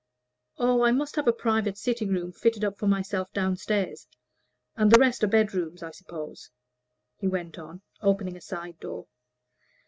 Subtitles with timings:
[0.57, 4.07] "Oh, I must have a private sitting room fitted up for myself down stairs.
[4.75, 6.49] And the rest are bedrooms, I suppose,"
[7.17, 9.05] he went on, opening a side door.